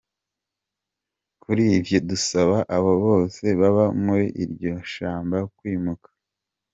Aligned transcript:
Kurivyo 1.41 1.97
dusaba 2.09 2.57
abo 2.75 2.91
bose 3.05 3.43
baba 3.59 3.85
muri 4.03 4.25
iryo 4.43 4.73
shamba 4.93 5.37
kwimuka. 5.57 6.09